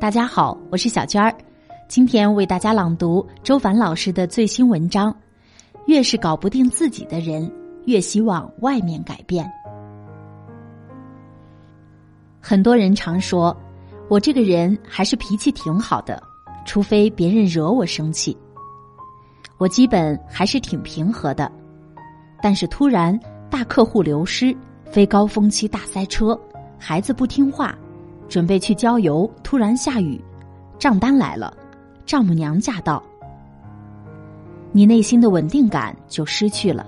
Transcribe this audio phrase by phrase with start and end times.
[0.00, 1.34] 大家好，我是小娟儿，
[1.88, 5.14] 今天为大家朗读周凡老师的最新文章。
[5.86, 7.50] 越是搞不定自己的人，
[7.86, 9.50] 越希望外面改变。
[12.40, 13.56] 很多人常说，
[14.08, 16.22] 我这个人还是脾气挺好的，
[16.66, 18.36] 除非别人惹我生气。
[19.58, 21.50] 我基本还是挺平和的，
[22.42, 23.18] 但是突然
[23.48, 24.54] 大客户流失，
[24.84, 26.38] 非高峰期大塞车，
[26.78, 27.74] 孩子不听话。
[28.28, 30.20] 准备去郊游，突然下雨，
[30.78, 31.56] 账单来了，
[32.04, 33.02] 丈母娘驾到，
[34.72, 36.86] 你内心的稳定感就失去了，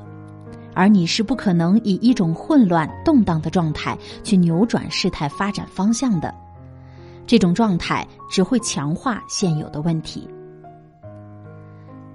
[0.75, 6.35] 而你是不可能以一种混乱动荡的状态去扭转事态发展方向的，
[7.27, 10.29] 这种状态只会强化现有的问题。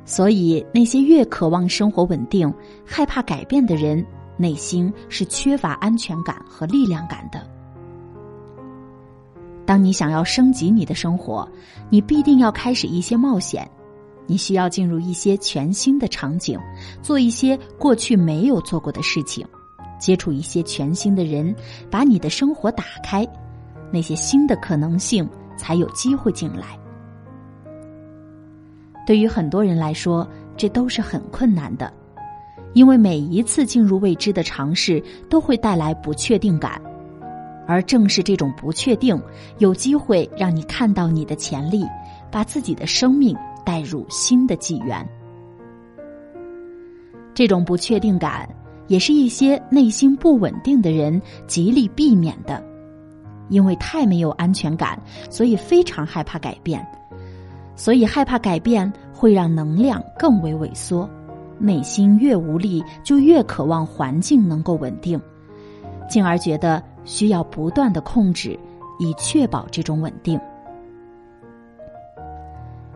[0.04, 2.54] 所以，那些越渴望生活稳定、
[2.86, 7.48] 害怕改变的人，内心是缺乏安全感和力量感的。
[9.72, 11.50] 当你想要升级你的生活，
[11.90, 13.66] 你必定要开始一些冒险，
[14.28, 16.60] 你需要进入一些全新的场景，
[17.02, 19.48] 做一些过去没有做过的事情，
[19.98, 21.56] 接触一些全新的人，
[21.90, 23.26] 把你的生活打开，
[23.94, 26.78] 那些新的可能性才有机会进来。
[29.08, 31.94] 对于很多人来说，这都是很困难的，
[32.74, 36.82] 因为每一次进入未知的尝试都会带来不确定感。
[37.68, 39.20] 而正是这种不确定，
[39.60, 41.86] 有机会让你看到你的潜力，
[42.30, 45.08] 把自己的生命带入新的纪元。
[47.34, 48.48] 这种不确定感，
[48.88, 52.62] 也是一些内心不稳定的人极力避免的，
[53.50, 56.86] 因为太没有安全感，所以非常害怕改变，
[57.76, 61.10] 所以害怕改变会让能量更为萎缩，
[61.58, 65.20] 内心越无力，就越渴望环境能够稳定，
[66.10, 66.84] 进而觉得。
[67.04, 68.58] 需要不断的控制，
[69.00, 70.40] 以确保这种稳定。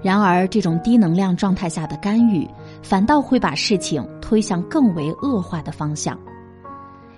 [0.01, 2.47] 然而，这种低能量状态下的干预，
[2.83, 6.15] 反倒会把事情推向更为恶化的方向。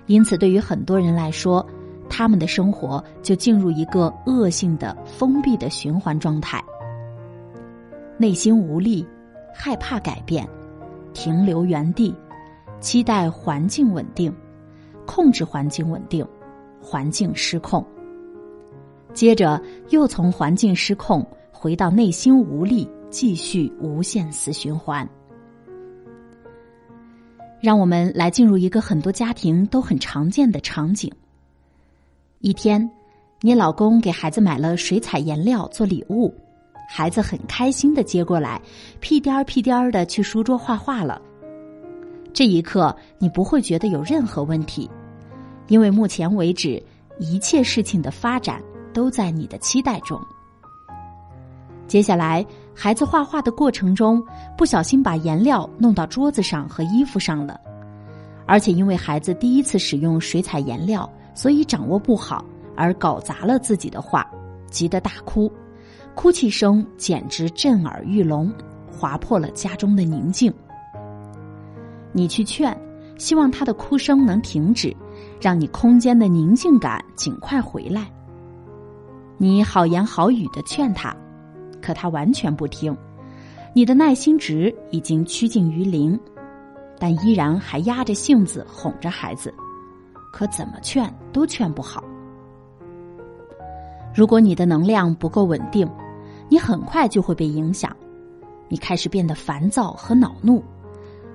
[0.06, 1.64] 因此，对于很多人来说，
[2.08, 6.64] 他们的生活就进入一个恶性的封闭的循环状态，
[8.16, 9.06] 内心无力，
[9.52, 10.48] 害怕改变，
[11.12, 12.14] 停留原地，
[12.80, 14.34] 期待环境稳定，
[15.06, 16.26] 控制环境稳定。
[16.90, 17.84] 环境失控，
[19.12, 19.60] 接着
[19.90, 21.22] 又从环境失控
[21.52, 25.06] 回到内心无力，继续无限死循环。
[27.60, 31.12] 让我们来进入一个很多家庭都很常见的场景：
[32.38, 32.90] 一天，
[33.42, 36.32] 你老公给孩子买了水彩颜料做礼物，
[36.88, 38.58] 孩子很开心的接过来，
[38.98, 41.20] 屁颠儿屁颠儿的去书桌画画了。
[42.32, 44.90] 这一刻，你不会觉得有任何问题。
[45.68, 46.82] 因为目前为止，
[47.18, 48.62] 一切事情的发展
[48.92, 50.20] 都在你的期待中。
[51.86, 54.22] 接下来，孩子画画的过程中，
[54.56, 57.58] 不小心把颜料弄到桌子上和衣服上了，
[58.46, 62.44] 而且因为孩子第一次使用水彩颜料，所以掌握不好，
[62.76, 64.26] 而搞砸了自己的画，
[64.70, 65.50] 急得大哭，
[66.14, 68.52] 哭泣声简直震耳欲聋，
[68.90, 70.52] 划破了家中的宁静。
[72.12, 72.76] 你去劝，
[73.16, 74.94] 希望他的哭声能停止。
[75.40, 78.10] 让你空间的宁静感尽快回来。
[79.36, 81.14] 你好言好语的劝他，
[81.80, 82.96] 可他完全不听。
[83.74, 86.18] 你的耐心值已经趋近于零，
[86.98, 89.54] 但依然还压着性子哄着孩子，
[90.32, 92.02] 可怎么劝都劝不好。
[94.12, 95.88] 如果你的能量不够稳定，
[96.48, 97.94] 你很快就会被影响。
[98.68, 100.62] 你开始变得烦躁和恼怒，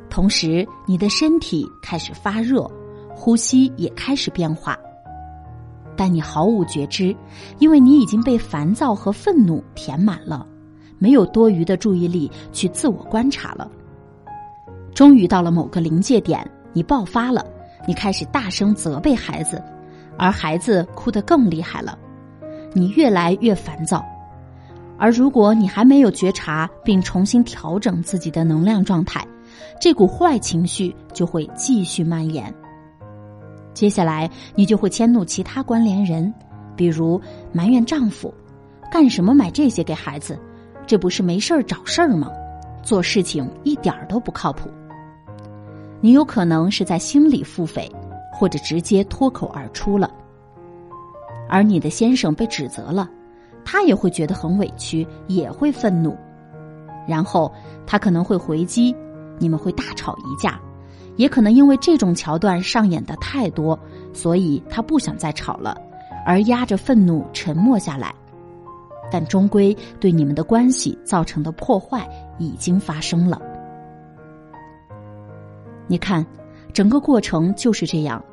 [0.09, 2.69] 同时你的身体开始发热。
[3.15, 4.77] 呼吸也开始变化，
[5.95, 7.15] 但你毫无觉知，
[7.59, 10.45] 因为你已经被烦躁和愤怒填满了，
[10.97, 13.69] 没有多余的注意力去自我观察了。
[14.93, 17.45] 终于到了某个临界点，你爆发了，
[17.87, 19.61] 你开始大声责备孩子，
[20.17, 21.97] 而孩子哭得更厉害了，
[22.73, 24.03] 你越来越烦躁。
[24.97, 29.25] 而如果你还没有觉察并重新调整自己的能量状态，
[29.81, 32.53] 这股坏情绪就会继续蔓延。
[33.73, 36.33] 接下来，你就会迁怒其他关联人，
[36.75, 37.19] 比如
[37.51, 38.33] 埋怨丈夫，
[38.91, 40.39] 干什么买这些给孩子？
[40.85, 42.29] 这不是没事儿找事儿吗？
[42.83, 44.69] 做事情一点儿都不靠谱。
[46.01, 47.89] 你有可能是在心里腹诽，
[48.31, 50.11] 或者直接脱口而出了。
[51.47, 53.09] 而你的先生被指责了，
[53.63, 56.17] 他也会觉得很委屈，也会愤怒，
[57.07, 57.51] 然后
[57.87, 58.93] 他可能会回击，
[59.39, 60.59] 你们会大吵一架。
[61.15, 63.77] 也可能因为这种桥段上演的太多，
[64.13, 65.75] 所以他不想再吵了，
[66.25, 68.13] 而压着愤怒沉默下来。
[69.11, 73.39] 但终归对你们的关系造成的破坏已经发生了。
[75.85, 76.25] 你看，
[76.73, 78.23] 整个过程就是这样。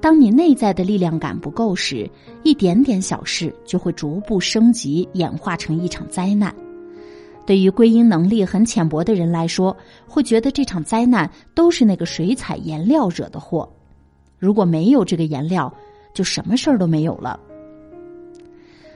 [0.00, 2.08] 当你内在的力量感不够时，
[2.44, 6.54] 一点点小事就会逐步升级，演化成一场灾难。
[7.48, 9.74] 对于归因能力很浅薄的人来说，
[10.06, 13.66] 会觉得这场灾难都是那个水彩颜料惹的祸。
[14.38, 15.72] 如果没有这个颜料，
[16.12, 17.40] 就什么事儿都没有了。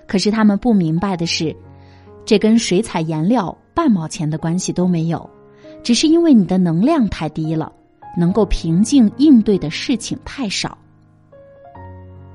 [0.07, 1.57] 可是他们不明白的是，
[2.27, 5.31] 这跟水彩颜料半毛钱的关系都没有，
[5.83, 7.73] 只是因为你的能量太低了，
[8.19, 10.77] 能够平静应对的事情太少。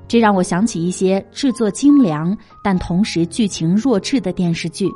[0.07, 4.89] 这让我想起一些制作精良但同时剧情弱智的电视剧。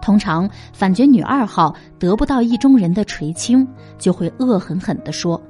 [0.00, 3.66] 通常反角女二号得不到意中人的垂青，
[3.98, 5.40] 就会恶狠狠地说：“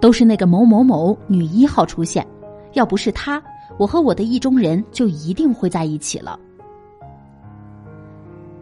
[0.00, 2.26] 都是那个某某某女一号出现，
[2.72, 3.42] 要不是她，
[3.78, 6.38] 我和我的意中人就一定会在一起了。”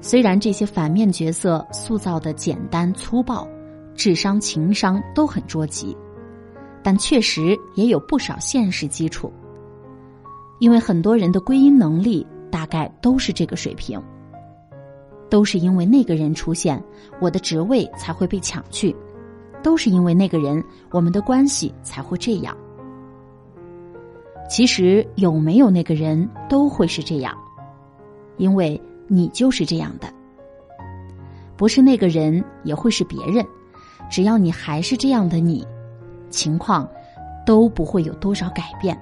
[0.00, 3.46] 虽然这些反面角色塑造的简单粗暴，
[3.94, 5.96] 智商情商都很捉急。
[6.82, 9.32] 但确实也有不少现实基础，
[10.60, 14.00] 因为很多人的归因能力大概都是这个水平，
[15.28, 16.82] 都是因为那个人出现，
[17.20, 18.94] 我的职位才会被抢去，
[19.62, 22.56] 都是因为那个人，我们的关系才会这样。
[24.48, 27.36] 其实有没有那个人都会是这样，
[28.36, 30.08] 因为你就是这样的，
[31.56, 33.44] 不是那个人也会是别人，
[34.10, 35.66] 只要你还是这样的你。
[36.28, 36.86] 情况
[37.46, 38.98] 都不会有多少改变。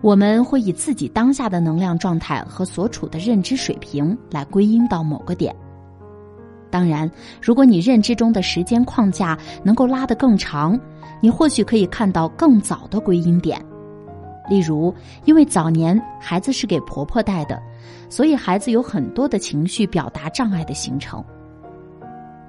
[0.00, 5.54] 我们会以自己当下的能量状态和所处的认知水平来归因到某个点。
[6.70, 7.10] 当然，
[7.40, 10.78] 如果你认知中的时间框架能够拉得更长，
[11.20, 13.60] 你或许可以看到更早的归因点。
[14.48, 17.60] 例如，因为早年孩子是给婆婆带的，
[18.08, 21.22] 所以孩子有很多的情绪表达障碍的形成。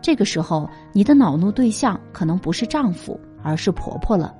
[0.02, 4.36] 这个时候，你的恼怒对象可能不是丈夫，而是婆婆了。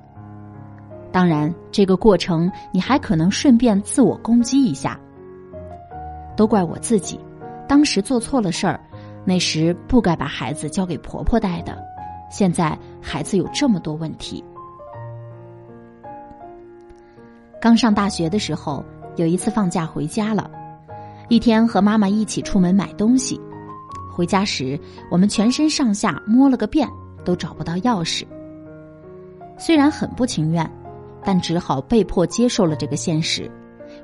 [1.12, 4.98] 当然，这个过程你还可能顺便自我攻击一下，
[6.36, 7.18] 都怪我自己，
[7.68, 8.80] 当时做错了事儿，
[9.24, 11.76] 那时不该把孩子交给婆婆带的，
[12.30, 14.44] 现在孩子有这么多问题。
[17.60, 18.84] 刚上大学的时候，
[19.16, 20.48] 有一次放假回家了，
[21.28, 23.38] 一天和妈妈一起出门买东西。
[24.12, 24.78] 回家时，
[25.10, 26.88] 我们全身上下摸了个遍，
[27.24, 28.24] 都找不到钥匙。
[29.58, 30.70] 虽然很不情愿，
[31.24, 33.50] 但只好被迫接受了这个现实。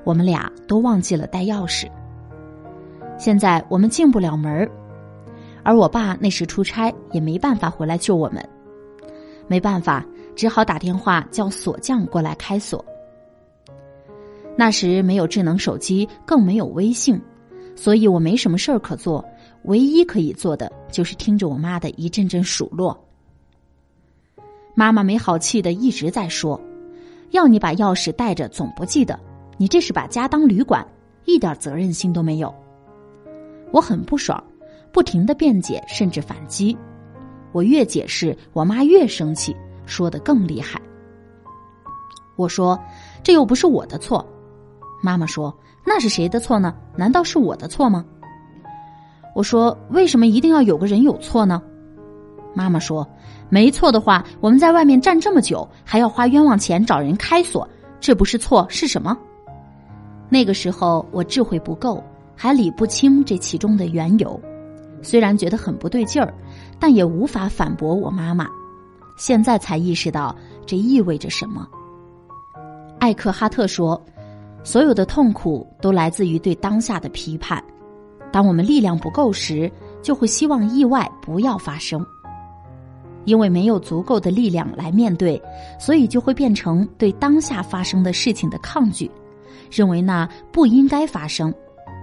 [0.04, 1.88] 我们俩都忘记了带钥匙。
[3.18, 4.68] 现在我们进不了门
[5.62, 8.46] 而我爸那时出差，也没办法回来救我们。
[9.48, 10.04] 没办法，
[10.34, 12.84] 只好打电话叫锁匠过来开锁。
[14.56, 17.20] 那时没有智能手机，更没有微信，
[17.74, 19.24] 所以我没什么事儿可做。
[19.64, 22.96] 唯一可以做的就是听着我妈的一阵阵数落。
[24.74, 26.60] 妈妈没好气的一直在说
[27.30, 29.18] ：“要你把钥匙带着，总不记得，
[29.56, 30.86] 你这是把家当旅馆，
[31.24, 32.54] 一点责任心都没有。”
[33.72, 34.42] 我很不爽，
[34.92, 36.76] 不停的辩解，甚至反击。
[37.52, 39.54] 我越解释，我妈越生气，
[39.86, 40.80] 说的更厉害。
[42.36, 42.78] 我说
[43.24, 44.24] ：“这又不是我的错。”
[45.02, 46.74] 妈妈说：“那是谁的错呢？
[46.94, 48.04] 难道是我的错吗？”
[49.34, 51.62] 我说：“为什么一定要有个人有错呢？”
[52.54, 53.06] 妈妈说
[53.48, 57.68] ：“没错的话，我们在外面站这么久，还要花冤枉钱找人开锁，
[58.00, 59.16] 这不是错是什么？”
[60.28, 62.02] 那个时候我智慧不够，
[62.34, 64.40] 还理不清这其中的缘由，
[65.00, 66.34] 虽然觉得很不对劲儿，
[66.80, 68.48] 但也无法反驳我妈妈。
[69.16, 70.34] 现在才意识到
[70.66, 71.66] 这意味着什么。
[72.98, 74.02] 艾克哈特说
[74.64, 77.62] ：“所有的痛苦都来自于对当下的批判。”
[78.32, 79.70] 当我们力量不够时，
[80.02, 82.04] 就会希望意外不要发生，
[83.26, 85.40] 因为没有足够的力量来面对，
[85.78, 89.10] 所以就会变成对当下发生的事情的抗拒，
[89.70, 91.52] 认为那不应该发生，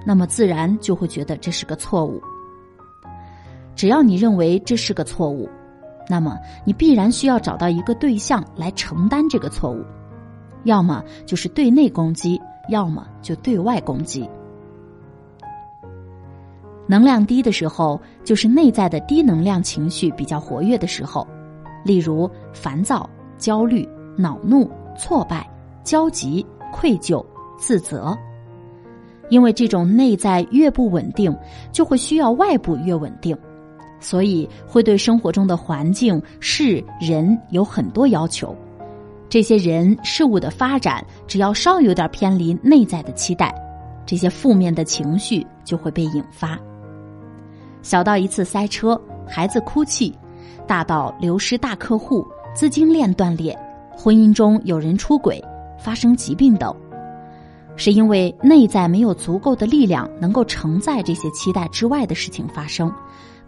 [0.06, 2.22] 那么自然就会觉得这是个错误。
[3.76, 5.50] 只要你认为这是个错误，
[6.08, 9.84] 那么你必然需要找到一个对象来承担这个错误，
[10.66, 12.40] 要么就是对内攻击，
[12.70, 14.30] 要么就对外攻击。
[16.86, 21.28] 能量低的时候，就是内在的低能量情绪比较活跃的时候，
[21.84, 23.88] 例如烦躁、焦虑、
[24.18, 25.50] 恼怒、挫败、
[25.84, 27.26] 焦急、愧疚、
[27.58, 28.18] 自责。
[29.30, 31.36] 因为这种内在越不稳定，
[31.72, 33.36] 就会需要外部越稳定，
[34.00, 38.56] 所以会对生活中的环境、事、人有很多要求。
[39.30, 43.56] 这些人事物的发展，只要稍有点偏离内在的期待，
[44.06, 46.60] 这些负面的情绪就会被引发。
[47.84, 50.12] 小到一次塞车，孩子哭泣；
[50.66, 52.26] 大到流失大客户、
[52.56, 53.56] 资金链断裂、
[53.96, 55.44] 婚姻中有人出轨、
[55.78, 56.74] 发生疾病等，
[57.76, 62.92] 是因为内在没有足够的力量能够承载这些期待之外的事情发生，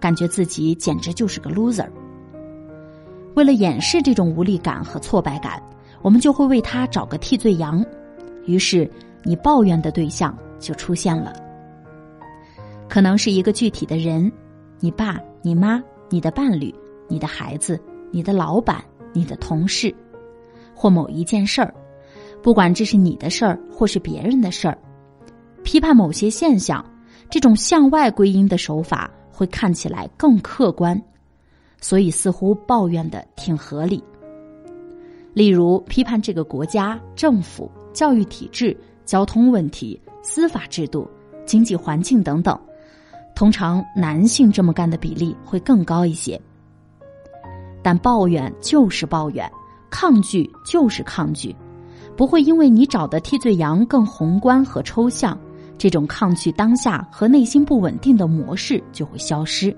[0.02, 1.88] 感觉自己简直就是个 loser。
[3.36, 5.64] 为了掩饰这种无力感和挫败感，
[6.02, 7.84] 我们就会为他找个替罪羊，
[8.46, 8.90] 于是
[9.24, 11.34] 你抱怨的对象就出现了。
[12.88, 14.32] 可能是一个具体的人，
[14.80, 16.74] 你爸、你妈、你的伴侣、
[17.08, 17.80] 你的孩子、
[18.12, 19.94] 你的老板、你的同事，
[20.74, 21.74] 或某一件事儿，
[22.42, 24.78] 不管这是你的事儿或是别人的事儿，
[25.64, 26.84] 批判某些现象，
[27.30, 31.02] 这种向外归因的手法会看起来更客观。
[31.82, 34.04] 所以似乎抱怨的挺合理。
[35.34, 38.76] 例如批判这个国家、政府、教育体制、
[39.06, 41.08] 交通问题、司法制度、
[41.46, 42.60] 经济环境等等，
[43.36, 46.40] 通常男性这么干的比例会更高一些。
[47.84, 49.48] 但抱怨就是抱怨，
[49.92, 51.56] 抗拒就是抗拒，
[52.16, 55.38] 不会因为你找的替罪羊更宏观和抽象，
[55.78, 59.76] 这种抗拒当下和内心不稳定的模式就会消失。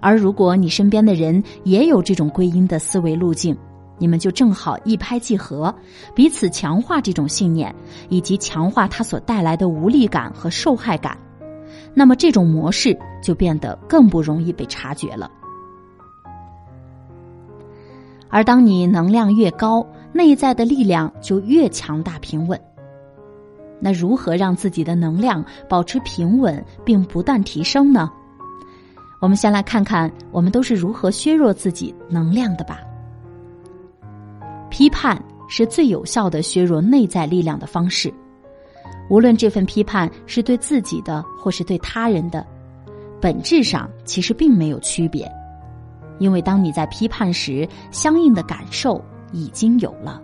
[0.00, 3.56] 而如果你身边的人也有这种归因的思维路径，
[3.98, 5.74] 你们就正好一拍即合，
[6.14, 7.74] 彼此强化这种信念，
[8.10, 11.16] 以及强化它所带来的无力感和受害感，
[11.98, 15.30] 那么这种模式就变得更不容易被察觉了。
[18.28, 22.60] 而当你能量越高，内在的力量就越强大平稳。
[23.80, 28.12] 那如何让自己的能量保持平稳并不断提升呢？
[29.18, 32.80] 我们先来看看我们都是如何削弱自己能量的吧。
[34.68, 38.12] 批判是最有效的削弱内在力量的方式，
[39.08, 42.44] 无论这份批判是对自己的或是对他人的，
[43.20, 45.30] 本质上其实并没有区别，
[46.18, 50.20] 因为当你在批判时，相应的感受已经有了。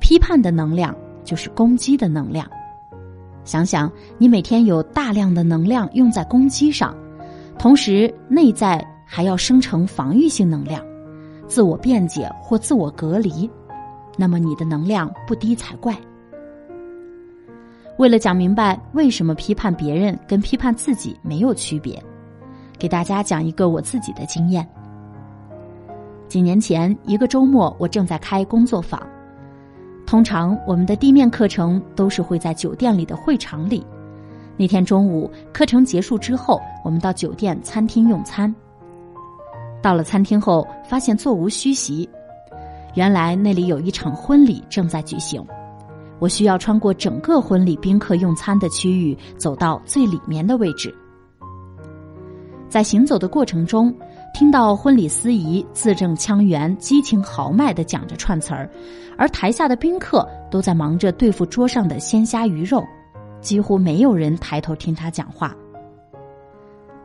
[0.00, 0.94] 批判的能量
[1.24, 2.46] 就是攻击的能量，
[3.44, 6.94] 想想你每天有大量的能量用在攻击上。
[7.58, 10.84] 同时，内在还要生成防御性能量，
[11.46, 13.48] 自我辩解或自我隔离，
[14.18, 15.96] 那么你的能量不低才怪。
[17.96, 22.02] 为了讲明白为什么批判别人跟批判自己没有区别，
[22.76, 24.66] 给大家讲一个我自己的经验。
[26.26, 29.00] 几年前，一个周末，我正在开工作坊，
[30.04, 33.86] 通常我们的地面课程都是会在酒店里的会场里。
[34.56, 38.52] 那天中午课程结束之后，我们到酒店餐厅用餐。
[39.80, 42.08] 到了餐厅后，发现座无虚席，
[42.94, 45.44] 原来那里有一场婚礼正在举行。
[46.18, 50.94] 我需要穿过整个婚礼宾客用餐的区域，走到最里面的位置。
[52.68, 53.94] 在行走的过程中，
[54.34, 58.68] 听到婚礼司仪字正腔圆、激情豪迈的讲着串词儿，
[59.16, 62.82] 而台下的宾客都在忙着对付桌上的鲜虾鱼肉。
[63.40, 65.54] 几乎没有人抬头听他讲话。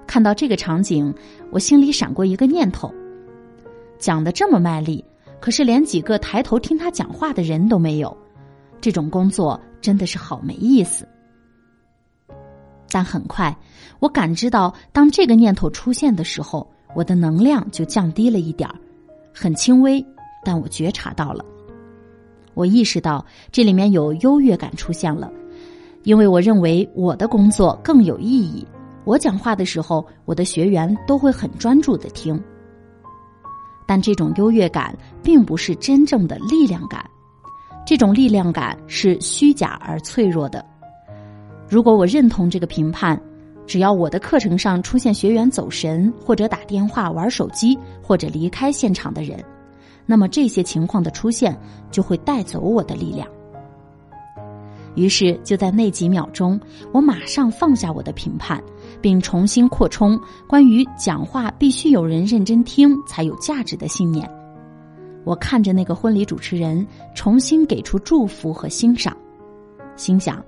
[0.08, 1.14] 看到这个场景，
[1.52, 2.90] 我心里闪过一个念头：
[4.00, 5.04] 讲的这么卖力，
[5.42, 8.18] 可是连几个抬头听他讲话的人都没有，
[8.82, 11.08] 这种工作真的是好没意思。
[12.92, 13.56] 但很快，
[14.00, 18.76] 我感知到，当这个念头出现的时候，我的能量就降低了一点儿，
[19.34, 20.04] 很轻微，
[20.44, 21.46] 但我觉察到了。
[22.56, 25.32] 我意识到这里面有优越感出现了。
[26.04, 28.66] 因为我认为我的工作更有意义，
[29.04, 32.42] 我讲话的时候，我的学员都会很专注的听。
[33.86, 37.08] 但这种优越感并不是真正的力量感，
[37.90, 40.64] 这种力量感是虚假而脆弱的。
[41.68, 43.20] 如果我认同这个评判，
[43.66, 49.44] 只要我的课程上出现学员走神，或者打电话、玩手机，或者离开现场的人，
[50.06, 53.28] 那么这些情况的出现就会带走我的力量。
[54.94, 56.60] 于是，就在那几秒钟，
[56.94, 58.62] 我马上放下我的评判，
[59.02, 60.16] 并重新扩充
[60.48, 64.30] 关于讲话必须有人认真听才有价值的信念。
[65.30, 66.84] 我看着那个婚礼主持人，
[67.14, 69.16] 重新给出祝福和欣赏，
[69.96, 70.44] 心想：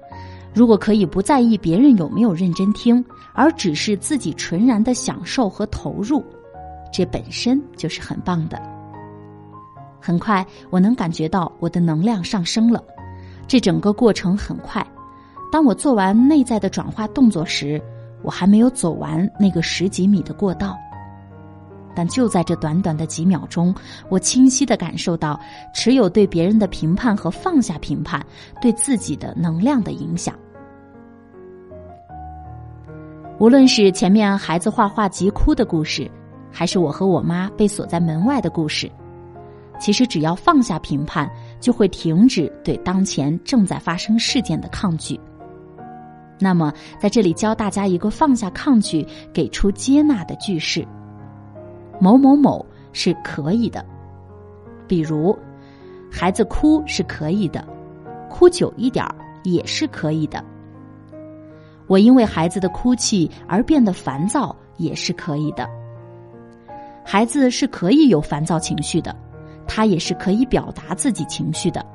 [0.56, 6.26] 如果可以不在意别人有没有认真听，而只是自己纯然的享受和投入，
[6.92, 8.60] 这本身就是很棒的。
[10.00, 12.84] 很快，我能感觉到我的能量上升了。
[13.48, 14.84] 这整个过程很快。
[15.52, 17.80] 当我做完内在的转化动作时，
[18.24, 20.76] 我还没有走完那个十几米的过道。
[21.96, 23.74] 但就在这短短的几秒钟，
[24.10, 25.40] 我清晰的感受到
[25.74, 28.26] 持有对别人的评判和放下评判
[28.62, 30.34] 对自己的能量的影响。
[33.40, 36.10] 无论是前面孩子画画急哭的故事，
[36.52, 38.92] 还是我和我妈被锁在门外的故事，
[39.80, 41.28] 其实只要放下评判，
[41.60, 45.20] 就会停止对当前正在发生事件的抗拒。
[46.40, 50.88] 那么，在这里教大家一个放下抗拒、给出接纳的句式。
[52.02, 53.86] 某某某是可以的，
[54.88, 55.38] 比如，
[56.12, 57.64] 孩子哭是可以的，
[58.28, 60.44] 哭久一点儿也是可以的。
[61.86, 65.70] 我因为孩子的哭泣而变得烦躁也是可以的。
[67.06, 69.16] 孩子是可以有烦躁情绪的，
[69.68, 71.86] 他也是可以表达自己情绪的。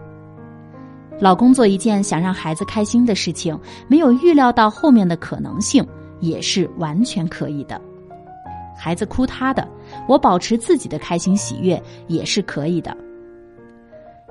[1.19, 3.59] 老公做一件想让孩子开心的事情，
[3.89, 5.85] 没有预料到后面的可能性，
[6.21, 7.81] 也是完全可以的。
[8.87, 9.67] 孩子哭他的，
[10.07, 12.97] 我保持自己的开心喜悦也是可以的。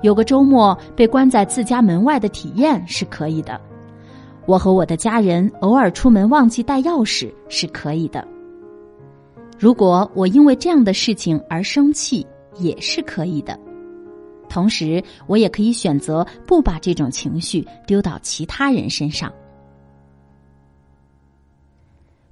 [0.00, 3.60] 有个周末被关在自家门外的体验是可以的。
[4.46, 8.26] 我和我的家人偶尔出门忘记带钥匙是可以的。
[9.58, 13.60] 如果我因为这样的事情而生气也是可以的。
[14.48, 19.30] 同时，我也可以选择不把这种情绪丢到其他人身上。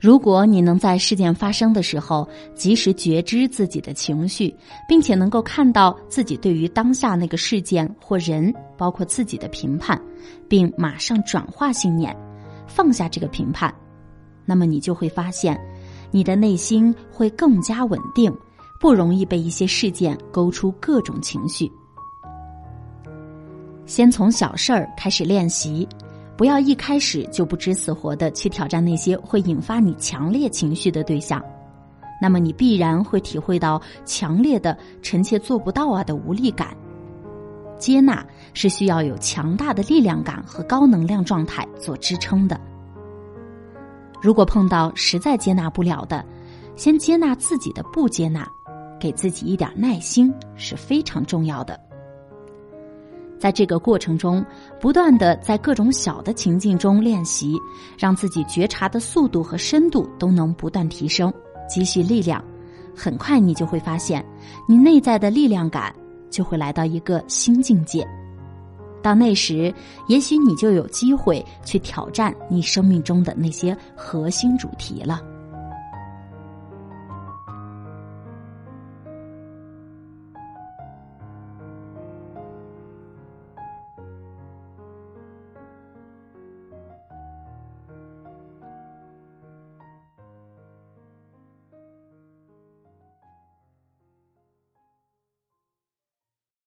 [0.05, 4.55] 如果你能在事件发生的时候及时觉知自己的情绪，
[4.87, 9.99] 并且能够看到自己对于当下那个事件或人，包括自己的评判，
[10.47, 12.15] 并马上转化信念，
[12.67, 13.75] 放下这个评判，
[14.45, 15.59] 那么你就会发现，
[16.11, 18.31] 你的内心会更加稳定，
[18.79, 21.73] 不容易被一些事件勾出各种情绪。
[23.87, 25.89] 先从小事儿开始练习。
[26.37, 31.43] 不要一开始就不知死活的去挑战那些会引发你强烈情绪的对象，
[32.21, 36.77] 那么你必然会体会到强烈的“臣妾做不到啊”的无力感。
[37.79, 42.59] 接纳是需要有强大的力量感和高能量状态做支撑的。
[44.23, 46.25] 如果碰到实在接纳不了的，
[46.77, 48.49] 先接纳自己的不接纳，
[48.99, 51.79] 给自己一点耐心是非常重要的。
[53.45, 54.43] 在这个过程中，
[54.81, 57.61] 不断的在各种小的情境中练习，
[57.99, 61.31] 让自己觉察的速度和深度都能不断提升，
[61.69, 62.43] 积蓄力量。
[62.97, 64.25] 很快，你就会发现，
[64.67, 65.95] 你内在的力量感
[66.31, 68.03] 就会来到一个新境界。
[69.03, 69.71] 到那时，
[70.09, 75.21] 也许你就有机会去挑战你生命中的那些核心主题了。